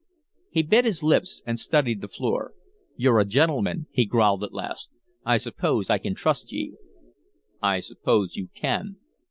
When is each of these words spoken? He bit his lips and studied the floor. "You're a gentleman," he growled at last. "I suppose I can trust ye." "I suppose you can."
He 0.49 0.63
bit 0.63 0.83
his 0.83 1.03
lips 1.03 1.43
and 1.45 1.59
studied 1.59 2.01
the 2.01 2.07
floor. 2.07 2.53
"You're 2.95 3.19
a 3.19 3.23
gentleman," 3.23 3.85
he 3.91 4.03
growled 4.07 4.43
at 4.43 4.51
last. 4.51 4.89
"I 5.23 5.37
suppose 5.37 5.91
I 5.91 5.99
can 5.99 6.15
trust 6.15 6.51
ye." 6.51 6.73
"I 7.61 7.81
suppose 7.81 8.35
you 8.35 8.47
can." 8.55 8.95